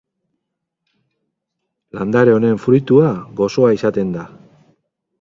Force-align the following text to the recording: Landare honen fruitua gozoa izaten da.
Landare 1.99 2.35
honen 2.39 2.59
fruitua 2.65 3.15
gozoa 3.43 3.75
izaten 3.81 4.21
da. 4.21 4.29